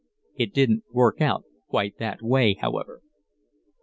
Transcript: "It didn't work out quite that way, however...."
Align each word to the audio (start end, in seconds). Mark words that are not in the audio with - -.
"It 0.35 0.51
didn't 0.51 0.83
work 0.91 1.21
out 1.21 1.43
quite 1.67 1.99
that 1.99 2.23
way, 2.23 2.55
however...." 2.55 3.03